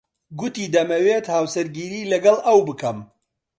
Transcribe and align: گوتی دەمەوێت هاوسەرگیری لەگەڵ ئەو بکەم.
گوتی 0.39 0.71
دەمەوێت 0.75 1.25
هاوسەرگیری 1.35 2.09
لەگەڵ 2.11 2.37
ئەو 2.45 2.59
بکەم. 2.67 2.97